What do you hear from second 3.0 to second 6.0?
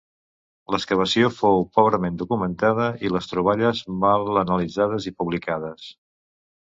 i les troballes mal analitzades i publicades.